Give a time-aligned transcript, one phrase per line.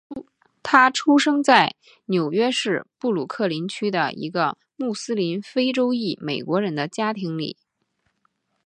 [0.63, 7.55] 他出生在纽约市布鲁克林区的一个穆斯林非洲裔美国人的家庭里。